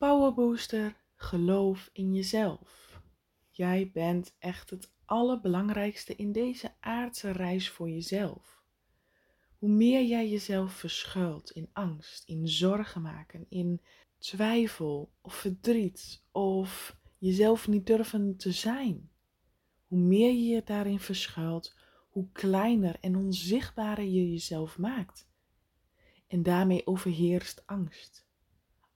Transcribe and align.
Powerbooster, 0.00 0.96
geloof 1.14 1.90
in 1.92 2.14
jezelf. 2.14 3.00
Jij 3.50 3.90
bent 3.92 4.34
echt 4.38 4.70
het 4.70 4.92
allerbelangrijkste 5.04 6.16
in 6.16 6.32
deze 6.32 6.74
aardse 6.80 7.30
reis 7.30 7.70
voor 7.70 7.90
jezelf. 7.90 8.62
Hoe 9.58 9.68
meer 9.68 10.04
jij 10.04 10.28
jezelf 10.28 10.72
verschuilt 10.72 11.50
in 11.50 11.70
angst, 11.72 12.28
in 12.28 12.48
zorgen 12.48 13.02
maken, 13.02 13.46
in 13.48 13.80
twijfel 14.18 15.12
of 15.20 15.34
verdriet 15.34 16.22
of 16.30 16.96
jezelf 17.18 17.68
niet 17.68 17.86
durven 17.86 18.36
te 18.36 18.52
zijn, 18.52 19.10
hoe 19.86 19.98
meer 19.98 20.32
je 20.32 20.44
je 20.44 20.62
daarin 20.64 21.00
verschuilt, 21.00 21.76
hoe 22.08 22.28
kleiner 22.32 22.96
en 23.00 23.16
onzichtbaarder 23.16 24.04
je 24.04 24.30
jezelf 24.30 24.78
maakt. 24.78 25.28
En 26.26 26.42
daarmee 26.42 26.86
overheerst 26.86 27.62
angst. 27.66 28.28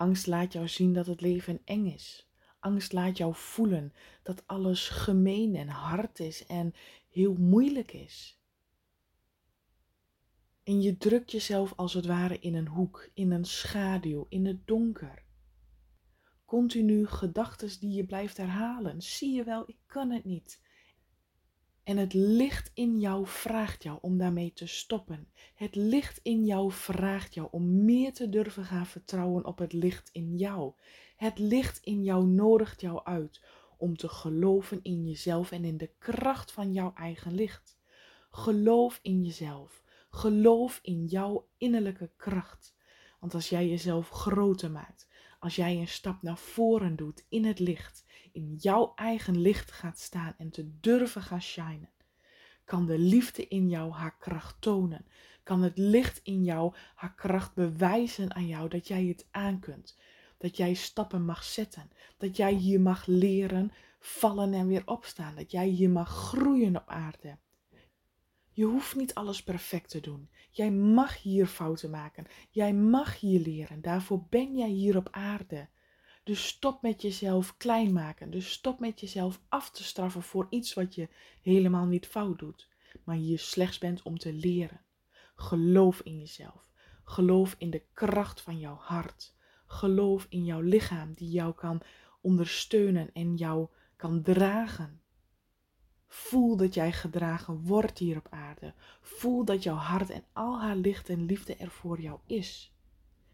Angst 0.00 0.26
laat 0.26 0.52
jou 0.52 0.68
zien 0.68 0.92
dat 0.92 1.06
het 1.06 1.20
leven 1.20 1.60
eng 1.64 1.86
is. 1.86 2.30
Angst 2.58 2.92
laat 2.92 3.16
jou 3.16 3.34
voelen 3.34 3.92
dat 4.22 4.46
alles 4.46 4.88
gemeen 4.88 5.56
en 5.56 5.68
hard 5.68 6.18
is 6.18 6.46
en 6.46 6.74
heel 7.08 7.34
moeilijk 7.34 7.92
is. 7.92 8.40
En 10.62 10.82
je 10.82 10.96
drukt 10.96 11.30
jezelf 11.30 11.72
als 11.76 11.94
het 11.94 12.06
ware 12.06 12.38
in 12.38 12.54
een 12.54 12.68
hoek, 12.68 13.10
in 13.14 13.30
een 13.30 13.44
schaduw, 13.44 14.26
in 14.28 14.46
het 14.46 14.66
donker. 14.66 15.24
Continu 16.44 17.06
gedachten 17.06 17.80
die 17.80 17.92
je 17.92 18.04
blijft 18.04 18.36
herhalen. 18.36 19.02
Zie 19.02 19.34
je 19.34 19.44
wel, 19.44 19.62
ik 19.66 19.78
kan 19.86 20.10
het 20.10 20.24
niet. 20.24 20.60
En 21.90 21.96
het 21.96 22.12
licht 22.12 22.70
in 22.74 23.00
jou 23.00 23.26
vraagt 23.26 23.82
jou 23.82 23.98
om 24.00 24.18
daarmee 24.18 24.52
te 24.52 24.66
stoppen. 24.66 25.28
Het 25.54 25.74
licht 25.74 26.20
in 26.22 26.44
jou 26.44 26.72
vraagt 26.72 27.34
jou 27.34 27.48
om 27.50 27.84
meer 27.84 28.12
te 28.12 28.28
durven 28.28 28.64
gaan 28.64 28.86
vertrouwen 28.86 29.44
op 29.44 29.58
het 29.58 29.72
licht 29.72 30.08
in 30.12 30.36
jou. 30.36 30.72
Het 31.16 31.38
licht 31.38 31.78
in 31.82 32.02
jou 32.02 32.26
nodigt 32.26 32.80
jou 32.80 33.04
uit 33.04 33.44
om 33.76 33.96
te 33.96 34.08
geloven 34.08 34.82
in 34.82 35.06
jezelf 35.06 35.50
en 35.50 35.64
in 35.64 35.76
de 35.76 35.90
kracht 35.98 36.52
van 36.52 36.72
jouw 36.72 36.92
eigen 36.94 37.34
licht. 37.34 37.78
Geloof 38.30 38.98
in 39.02 39.24
jezelf. 39.24 39.82
Geloof 40.10 40.78
in 40.82 41.06
jouw 41.06 41.48
innerlijke 41.56 42.10
kracht. 42.16 42.74
Want 43.20 43.34
als 43.34 43.48
jij 43.48 43.68
jezelf 43.68 44.08
groter 44.08 44.70
maakt, 44.70 45.08
als 45.40 45.56
jij 45.56 45.76
een 45.76 45.88
stap 45.88 46.22
naar 46.22 46.38
voren 46.38 46.96
doet 46.96 47.24
in 47.28 47.44
het 47.44 47.58
licht, 47.58 48.04
in 48.32 48.54
jouw 48.54 48.92
eigen 48.94 49.40
licht 49.40 49.72
gaat 49.72 49.98
staan 49.98 50.34
en 50.38 50.50
te 50.50 50.70
durven 50.80 51.22
gaan 51.22 51.42
shinen, 51.42 51.90
kan 52.70 52.86
de 52.86 52.98
liefde 52.98 53.48
in 53.48 53.68
jou 53.68 53.92
haar 53.92 54.16
kracht 54.18 54.56
tonen. 54.60 55.06
Kan 55.42 55.62
het 55.62 55.78
licht 55.78 56.20
in 56.22 56.44
jou 56.44 56.74
haar 56.94 57.14
kracht 57.14 57.54
bewijzen 57.54 58.34
aan 58.34 58.46
jou 58.46 58.68
dat 58.68 58.88
jij 58.88 59.04
het 59.04 59.26
aan 59.30 59.60
kunt. 59.60 59.98
Dat 60.38 60.56
jij 60.56 60.74
stappen 60.74 61.24
mag 61.24 61.44
zetten. 61.44 61.90
Dat 62.16 62.36
jij 62.36 62.52
hier 62.52 62.80
mag 62.80 63.06
leren 63.06 63.72
vallen 63.98 64.52
en 64.54 64.66
weer 64.66 64.82
opstaan. 64.86 65.34
Dat 65.34 65.50
jij 65.50 65.66
hier 65.66 65.90
mag 65.90 66.08
groeien 66.08 66.76
op 66.76 66.88
aarde. 66.88 67.38
Je 68.52 68.64
hoeft 68.64 68.96
niet 68.96 69.14
alles 69.14 69.42
perfect 69.42 69.90
te 69.90 70.00
doen. 70.00 70.28
Jij 70.50 70.70
mag 70.70 71.22
hier 71.22 71.46
fouten 71.46 71.90
maken. 71.90 72.26
Jij 72.50 72.74
mag 72.74 73.20
hier 73.20 73.40
leren. 73.40 73.82
Daarvoor 73.82 74.26
ben 74.28 74.56
jij 74.56 74.68
hier 74.68 74.96
op 74.96 75.08
aarde. 75.10 75.68
Dus 76.24 76.46
stop 76.46 76.82
met 76.82 77.02
jezelf 77.02 77.56
klein 77.56 77.92
maken. 77.92 78.30
Dus 78.30 78.50
stop 78.50 78.80
met 78.80 79.00
jezelf 79.00 79.40
af 79.48 79.70
te 79.70 79.84
straffen 79.84 80.22
voor 80.22 80.46
iets 80.50 80.74
wat 80.74 80.94
je 80.94 81.08
helemaal 81.42 81.86
niet 81.86 82.06
fout 82.06 82.38
doet, 82.38 82.68
maar 83.04 83.16
hier 83.16 83.38
slechts 83.38 83.78
bent 83.78 84.02
om 84.02 84.18
te 84.18 84.32
leren. 84.32 84.80
Geloof 85.34 86.00
in 86.00 86.18
jezelf. 86.18 86.70
Geloof 87.04 87.54
in 87.58 87.70
de 87.70 87.82
kracht 87.92 88.40
van 88.40 88.58
jouw 88.58 88.76
hart. 88.80 89.34
Geloof 89.66 90.26
in 90.28 90.44
jouw 90.44 90.60
lichaam 90.60 91.12
die 91.14 91.30
jou 91.30 91.54
kan 91.54 91.80
ondersteunen 92.20 93.12
en 93.12 93.36
jou 93.36 93.68
kan 93.96 94.22
dragen. 94.22 94.99
Voel 96.12 96.56
dat 96.56 96.74
jij 96.74 96.92
gedragen 96.92 97.62
wordt 97.62 97.98
hier 97.98 98.16
op 98.16 98.26
aarde. 98.30 98.74
Voel 99.00 99.44
dat 99.44 99.62
jouw 99.62 99.74
hart 99.74 100.10
en 100.10 100.24
al 100.32 100.60
haar 100.60 100.76
licht 100.76 101.08
en 101.08 101.24
liefde 101.24 101.54
er 101.54 101.70
voor 101.70 102.00
jou 102.00 102.18
is. 102.26 102.72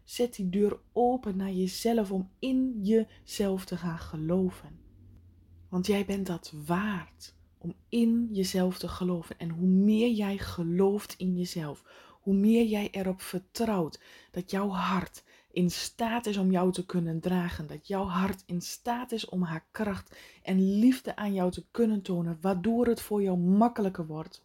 Zet 0.03 0.35
die 0.35 0.49
deur 0.49 0.79
open 0.91 1.37
naar 1.37 1.51
jezelf 1.51 2.11
om 2.11 2.31
in 2.39 2.79
jezelf 2.81 3.65
te 3.65 3.77
gaan 3.77 3.99
geloven. 3.99 4.79
Want 5.69 5.87
jij 5.87 6.05
bent 6.05 6.27
dat 6.27 6.53
waard 6.65 7.35
om 7.57 7.75
in 7.89 8.29
jezelf 8.31 8.77
te 8.77 8.87
geloven. 8.87 9.39
En 9.39 9.49
hoe 9.49 9.67
meer 9.67 10.11
jij 10.11 10.37
gelooft 10.37 11.15
in 11.17 11.37
jezelf, 11.37 11.83
hoe 12.21 12.35
meer 12.35 12.65
jij 12.65 12.91
erop 12.91 13.21
vertrouwt 13.21 14.01
dat 14.31 14.51
jouw 14.51 14.69
hart 14.69 15.23
in 15.57 15.71
staat 15.71 16.25
is 16.25 16.37
om 16.37 16.51
jou 16.51 16.71
te 16.71 16.85
kunnen 16.85 17.19
dragen. 17.19 17.67
Dat 17.67 17.87
jouw 17.87 18.05
hart 18.05 18.43
in 18.45 18.61
staat 18.61 19.11
is 19.11 19.29
om 19.29 19.41
haar 19.41 19.67
kracht 19.71 20.17
en 20.43 20.79
liefde 20.79 21.15
aan 21.15 21.33
jou 21.33 21.51
te 21.51 21.65
kunnen 21.71 22.01
tonen, 22.01 22.37
waardoor 22.41 22.87
het 22.87 23.01
voor 23.01 23.21
jou 23.21 23.37
makkelijker 23.37 24.05
wordt 24.07 24.41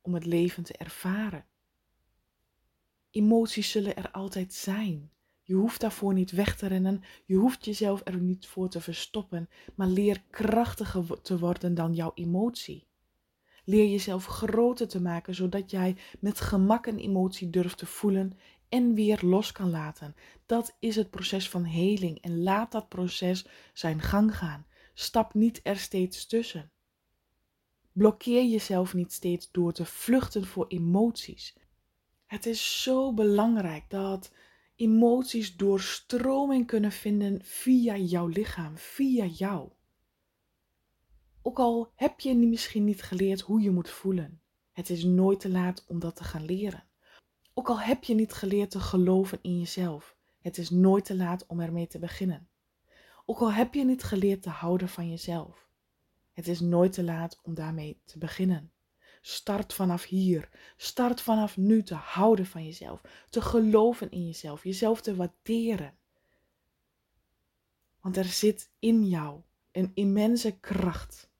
om 0.00 0.14
het 0.14 0.24
leven 0.24 0.62
te 0.62 0.76
ervaren. 0.76 1.44
Emoties 3.10 3.70
zullen 3.70 3.96
er 3.96 4.10
altijd 4.10 4.54
zijn. 4.54 5.10
Je 5.42 5.54
hoeft 5.54 5.80
daarvoor 5.80 6.14
niet 6.14 6.30
weg 6.30 6.56
te 6.56 6.66
rennen, 6.66 7.02
je 7.24 7.36
hoeft 7.36 7.64
jezelf 7.64 8.00
er 8.04 8.16
niet 8.16 8.46
voor 8.46 8.68
te 8.68 8.80
verstoppen, 8.80 9.48
maar 9.74 9.88
leer 9.88 10.22
krachtiger 10.30 11.22
te 11.22 11.38
worden 11.38 11.74
dan 11.74 11.94
jouw 11.94 12.12
emotie. 12.14 12.86
Leer 13.64 13.90
jezelf 13.90 14.26
groter 14.26 14.88
te 14.88 15.00
maken, 15.00 15.34
zodat 15.34 15.70
jij 15.70 15.96
met 16.20 16.40
gemak 16.40 16.86
een 16.86 16.98
emotie 16.98 17.50
durft 17.50 17.78
te 17.78 17.86
voelen 17.86 18.32
en 18.68 18.94
weer 18.94 19.24
los 19.24 19.52
kan 19.52 19.70
laten. 19.70 20.14
Dat 20.46 20.76
is 20.78 20.96
het 20.96 21.10
proces 21.10 21.48
van 21.48 21.64
heling 21.64 22.20
en 22.20 22.42
laat 22.42 22.72
dat 22.72 22.88
proces 22.88 23.46
zijn 23.72 24.00
gang 24.00 24.36
gaan. 24.36 24.66
Stap 24.94 25.34
niet 25.34 25.60
er 25.62 25.76
steeds 25.76 26.26
tussen. 26.26 26.70
Blokkeer 27.92 28.44
jezelf 28.44 28.94
niet 28.94 29.12
steeds 29.12 29.50
door 29.50 29.72
te 29.72 29.84
vluchten 29.84 30.46
voor 30.46 30.66
emoties. 30.68 31.56
Het 32.26 32.46
is 32.46 32.82
zo 32.82 33.14
belangrijk 33.14 33.84
dat 33.90 34.32
emoties 34.76 35.56
doorstroming 35.56 36.66
kunnen 36.66 36.92
vinden 36.92 37.44
via 37.44 37.96
jouw 37.96 38.26
lichaam, 38.26 38.78
via 38.78 39.24
jou. 39.24 39.70
Ook 41.42 41.58
al 41.58 41.92
heb 41.94 42.20
je 42.20 42.34
misschien 42.34 42.84
niet 42.84 43.02
geleerd 43.02 43.40
hoe 43.40 43.60
je 43.60 43.70
moet 43.70 43.90
voelen, 43.90 44.40
het 44.72 44.90
is 44.90 45.04
nooit 45.04 45.40
te 45.40 45.48
laat 45.48 45.84
om 45.88 45.98
dat 45.98 46.16
te 46.16 46.24
gaan 46.24 46.44
leren. 46.44 46.84
Ook 47.58 47.68
al 47.68 47.80
heb 47.80 48.04
je 48.04 48.14
niet 48.14 48.32
geleerd 48.32 48.70
te 48.70 48.80
geloven 48.80 49.38
in 49.42 49.58
jezelf, 49.58 50.16
het 50.40 50.58
is 50.58 50.70
nooit 50.70 51.04
te 51.04 51.16
laat 51.16 51.46
om 51.46 51.60
ermee 51.60 51.86
te 51.86 51.98
beginnen. 51.98 52.48
Ook 53.24 53.38
al 53.38 53.52
heb 53.52 53.74
je 53.74 53.84
niet 53.84 54.02
geleerd 54.02 54.42
te 54.42 54.50
houden 54.50 54.88
van 54.88 55.10
jezelf, 55.10 55.68
het 56.32 56.48
is 56.48 56.60
nooit 56.60 56.92
te 56.92 57.04
laat 57.04 57.40
om 57.42 57.54
daarmee 57.54 58.00
te 58.04 58.18
beginnen. 58.18 58.72
Start 59.20 59.72
vanaf 59.72 60.04
hier. 60.04 60.48
Start 60.76 61.20
vanaf 61.20 61.56
nu 61.56 61.82
te 61.82 61.94
houden 61.94 62.46
van 62.46 62.64
jezelf. 62.64 63.00
Te 63.28 63.40
geloven 63.40 64.10
in 64.10 64.26
jezelf. 64.26 64.64
Jezelf 64.64 65.00
te 65.00 65.16
waarderen. 65.16 65.94
Want 68.00 68.16
er 68.16 68.24
zit 68.24 68.70
in 68.78 69.08
jou 69.08 69.40
een 69.72 69.90
immense 69.94 70.58
kracht. 70.60 71.30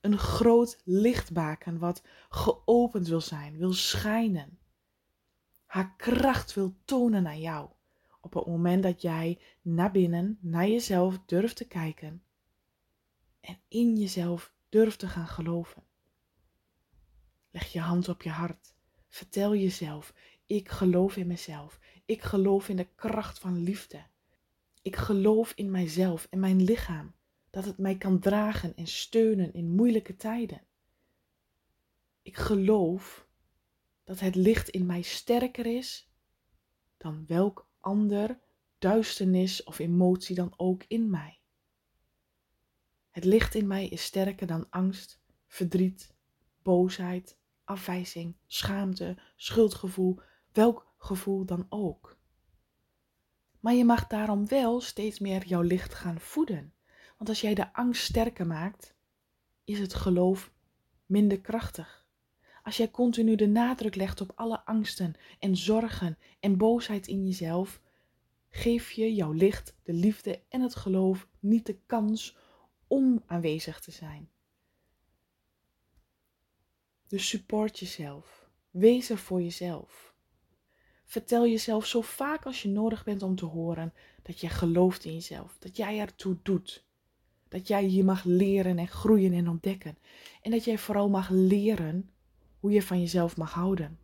Een 0.00 0.18
groot 0.18 0.80
lichtbaken 0.84 1.78
wat 1.78 2.02
geopend 2.28 3.08
wil 3.08 3.20
zijn, 3.20 3.58
wil 3.58 3.72
schijnen. 3.72 4.58
Haar 5.72 5.96
kracht 5.96 6.54
wil 6.54 6.74
tonen 6.84 7.26
aan 7.26 7.40
jou. 7.40 7.70
Op 8.20 8.34
het 8.34 8.46
moment 8.46 8.82
dat 8.82 9.02
jij 9.02 9.38
naar 9.62 9.90
binnen, 9.90 10.38
naar 10.40 10.68
jezelf 10.68 11.18
durft 11.26 11.56
te 11.56 11.66
kijken. 11.66 12.22
En 13.40 13.58
in 13.68 13.96
jezelf 13.96 14.54
durft 14.68 14.98
te 14.98 15.08
gaan 15.08 15.26
geloven. 15.26 15.82
Leg 17.50 17.72
je 17.72 17.80
hand 17.80 18.08
op 18.08 18.22
je 18.22 18.30
hart. 18.30 18.74
Vertel 19.08 19.54
jezelf: 19.54 20.14
ik 20.46 20.68
geloof 20.68 21.16
in 21.16 21.26
mezelf. 21.26 21.78
Ik 22.04 22.22
geloof 22.22 22.68
in 22.68 22.76
de 22.76 22.88
kracht 22.94 23.38
van 23.38 23.62
liefde. 23.62 24.04
Ik 24.82 24.96
geloof 24.96 25.52
in 25.54 25.70
mijzelf 25.70 26.26
en 26.30 26.40
mijn 26.40 26.62
lichaam, 26.62 27.14
dat 27.50 27.64
het 27.64 27.78
mij 27.78 27.96
kan 27.96 28.18
dragen 28.18 28.76
en 28.76 28.86
steunen 28.86 29.52
in 29.52 29.74
moeilijke 29.74 30.16
tijden. 30.16 30.62
Ik 32.22 32.36
geloof 32.36 33.30
dat 34.04 34.20
het 34.20 34.34
licht 34.34 34.68
in 34.68 34.86
mij 34.86 35.02
sterker 35.02 35.66
is 35.66 36.10
dan 36.96 37.24
welk 37.26 37.68
ander 37.80 38.38
duisternis 38.78 39.64
of 39.64 39.78
emotie 39.78 40.34
dan 40.34 40.54
ook 40.56 40.84
in 40.88 41.10
mij. 41.10 41.38
Het 43.10 43.24
licht 43.24 43.54
in 43.54 43.66
mij 43.66 43.88
is 43.88 44.02
sterker 44.02 44.46
dan 44.46 44.66
angst, 44.70 45.20
verdriet, 45.46 46.14
boosheid, 46.62 47.36
afwijzing, 47.64 48.36
schaamte, 48.46 49.16
schuldgevoel, 49.36 50.20
welk 50.52 50.92
gevoel 50.98 51.44
dan 51.44 51.66
ook. 51.68 52.16
Maar 53.60 53.74
je 53.74 53.84
mag 53.84 54.06
daarom 54.06 54.48
wel 54.48 54.80
steeds 54.80 55.18
meer 55.18 55.46
jouw 55.46 55.60
licht 55.60 55.94
gaan 55.94 56.20
voeden. 56.20 56.74
Want 57.16 57.28
als 57.28 57.40
jij 57.40 57.54
de 57.54 57.74
angst 57.74 58.02
sterker 58.02 58.46
maakt, 58.46 58.94
is 59.64 59.78
het 59.78 59.94
geloof 59.94 60.52
minder 61.06 61.40
krachtig. 61.40 62.01
Als 62.62 62.76
jij 62.76 62.90
continu 62.90 63.36
de 63.36 63.46
nadruk 63.46 63.94
legt 63.94 64.20
op 64.20 64.32
alle 64.34 64.64
angsten 64.64 65.14
en 65.38 65.56
zorgen 65.56 66.18
en 66.40 66.56
boosheid 66.56 67.06
in 67.06 67.26
jezelf, 67.26 67.80
geef 68.50 68.90
je 68.90 69.14
jouw 69.14 69.32
licht, 69.32 69.76
de 69.82 69.92
liefde 69.92 70.42
en 70.48 70.60
het 70.60 70.74
geloof 70.74 71.28
niet 71.40 71.66
de 71.66 71.78
kans 71.86 72.36
om 72.86 73.22
aanwezig 73.26 73.80
te 73.80 73.90
zijn. 73.90 74.30
Dus 77.08 77.28
support 77.28 77.78
jezelf. 77.78 78.48
Wees 78.70 79.10
er 79.10 79.18
voor 79.18 79.42
jezelf. 79.42 80.14
Vertel 81.04 81.46
jezelf 81.46 81.86
zo 81.86 82.00
vaak 82.00 82.46
als 82.46 82.62
je 82.62 82.68
nodig 82.68 83.04
bent 83.04 83.22
om 83.22 83.34
te 83.34 83.44
horen 83.44 83.92
dat 84.22 84.40
jij 84.40 84.50
gelooft 84.50 85.04
in 85.04 85.12
jezelf, 85.12 85.56
dat 85.58 85.76
jij 85.76 85.98
ertoe 85.98 86.36
doet. 86.42 86.84
Dat 87.48 87.68
jij 87.68 87.84
hier 87.84 88.04
mag 88.04 88.24
leren 88.24 88.78
en 88.78 88.88
groeien 88.88 89.32
en 89.32 89.48
ontdekken. 89.48 89.98
En 90.42 90.50
dat 90.50 90.64
jij 90.64 90.78
vooral 90.78 91.08
mag 91.08 91.28
leren 91.30 92.10
hoe 92.62 92.70
je 92.70 92.82
van 92.82 93.00
jezelf 93.00 93.36
mag 93.36 93.52
houden. 93.52 93.98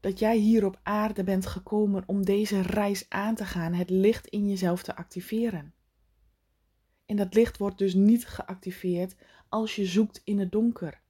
Dat 0.00 0.18
jij 0.18 0.36
hier 0.36 0.64
op 0.64 0.80
aarde 0.82 1.24
bent 1.24 1.46
gekomen 1.46 2.02
om 2.06 2.24
deze 2.24 2.60
reis 2.60 3.06
aan 3.08 3.34
te 3.34 3.44
gaan, 3.44 3.72
het 3.72 3.90
licht 3.90 4.26
in 4.26 4.48
jezelf 4.48 4.82
te 4.82 4.96
activeren. 4.96 5.74
En 7.06 7.16
dat 7.16 7.34
licht 7.34 7.58
wordt 7.58 7.78
dus 7.78 7.94
niet 7.94 8.26
geactiveerd 8.26 9.14
als 9.48 9.76
je 9.76 9.86
zoekt 9.86 10.20
in 10.24 10.38
het 10.38 10.52
donker. 10.52 11.00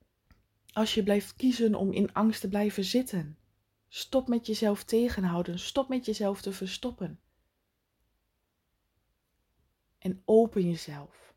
Als 0.73 0.95
je 0.95 1.03
blijft 1.03 1.37
kiezen 1.37 1.75
om 1.75 1.93
in 1.93 2.13
angst 2.13 2.41
te 2.41 2.49
blijven 2.49 2.85
zitten. 2.85 3.39
Stop 3.89 4.29
met 4.29 4.47
jezelf 4.47 4.85
tegenhouden. 4.85 5.59
Stop 5.59 5.89
met 5.89 6.05
jezelf 6.05 6.43
te 6.43 6.53
verstoppen. 6.53 7.21
En 9.99 10.23
open 10.25 10.67
jezelf. 10.67 11.35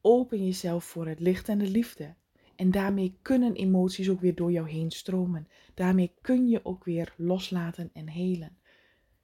Open 0.00 0.44
jezelf 0.44 0.84
voor 0.84 1.06
het 1.06 1.20
licht 1.20 1.48
en 1.48 1.58
de 1.58 1.70
liefde. 1.70 2.18
En 2.60 2.70
daarmee 2.70 3.18
kunnen 3.22 3.54
emoties 3.54 4.08
ook 4.08 4.20
weer 4.20 4.34
door 4.34 4.52
jou 4.52 4.70
heen 4.70 4.90
stromen. 4.90 5.48
Daarmee 5.74 6.14
kun 6.20 6.48
je 6.48 6.64
ook 6.64 6.84
weer 6.84 7.14
loslaten 7.16 7.90
en 7.92 8.08
helen. 8.08 8.58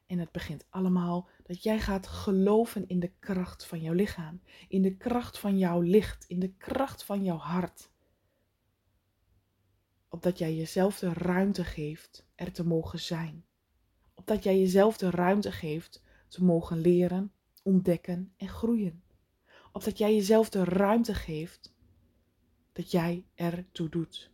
En 0.06 0.18
het 0.18 0.32
begint 0.32 0.66
allemaal 0.70 1.28
dat 1.42 1.62
jij 1.62 1.80
gaat 1.80 2.06
geloven 2.06 2.88
in 2.88 3.00
de 3.00 3.12
kracht 3.18 3.66
van 3.66 3.80
jouw 3.80 3.92
lichaam, 3.92 4.40
in 4.68 4.82
de 4.82 4.96
kracht 4.96 5.38
van 5.38 5.58
jouw 5.58 5.80
licht, 5.80 6.24
in 6.28 6.38
de 6.38 6.52
kracht 6.52 7.04
van 7.04 7.24
jouw 7.24 7.36
hart. 7.36 7.90
Opdat 10.08 10.38
jij 10.38 10.54
jezelf 10.54 10.98
de 10.98 11.12
ruimte 11.12 11.64
geeft 11.64 12.26
er 12.34 12.52
te 12.52 12.66
mogen 12.66 12.98
zijn. 12.98 13.44
Opdat 14.14 14.42
jij 14.42 14.58
jezelf 14.58 14.96
de 14.96 15.10
ruimte 15.10 15.52
geeft 15.52 16.02
te 16.28 16.44
mogen 16.44 16.78
leren, 16.78 17.32
ontdekken 17.62 18.32
en 18.36 18.48
groeien. 18.48 19.02
Opdat 19.72 19.98
jij 19.98 20.14
jezelf 20.14 20.48
de 20.50 20.64
ruimte 20.64 21.14
geeft 21.14 21.74
dat 22.76 22.90
jij 22.90 23.24
ertoe 23.34 23.88
doet. 23.88 24.30